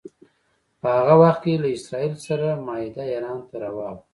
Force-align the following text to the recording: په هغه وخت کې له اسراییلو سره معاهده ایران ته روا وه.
په 0.81 0.87
هغه 0.97 1.13
وخت 1.23 1.39
کې 1.43 1.61
له 1.63 1.69
اسراییلو 1.77 2.23
سره 2.27 2.47
معاهده 2.65 3.03
ایران 3.13 3.39
ته 3.49 3.55
روا 3.63 3.89
وه. 3.95 3.99